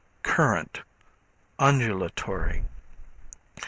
Current, 0.23 0.81
Undulatory. 1.59 2.63